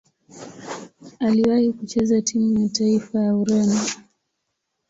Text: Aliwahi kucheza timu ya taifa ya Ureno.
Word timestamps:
Aliwahi 1.19 1.73
kucheza 1.73 2.21
timu 2.21 2.61
ya 2.63 2.69
taifa 2.69 3.19
ya 3.19 3.35
Ureno. 3.35 3.81